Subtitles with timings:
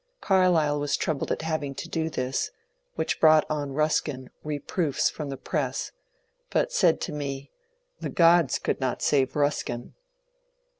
[0.19, 2.49] Carlyle was troubled at having to do this,
[2.95, 5.91] which brought on Ruskin re proofs from the press,
[6.49, 7.51] but said to me,
[7.99, 9.93] ^^ The gods could not save Ruskin."